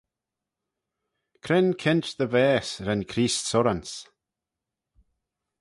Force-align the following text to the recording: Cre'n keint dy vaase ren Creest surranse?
Cre'n 1.43 1.69
keint 1.81 2.07
dy 2.17 2.27
vaase 2.33 2.75
ren 2.85 3.07
Creest 3.11 3.43
surranse? 3.49 3.97